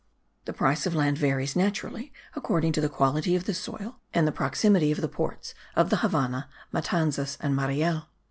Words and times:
The 0.45 0.53
price 0.53 0.87
of 0.87 0.95
land 0.95 1.19
varies, 1.19 1.55
naturally, 1.55 2.11
according 2.35 2.71
to 2.71 2.81
the 2.81 2.89
quality 2.89 3.35
of 3.35 3.43
the 3.43 3.53
soil 3.53 3.99
and 4.15 4.27
the 4.27 4.31
proximity 4.31 4.91
of 4.91 4.99
the 4.99 5.07
ports 5.07 5.53
of 5.75 5.91
the 5.91 5.97
Havannah, 5.97 6.49
Matanzas 6.73 7.37
and 7.39 7.55
Mariel. 7.55 8.07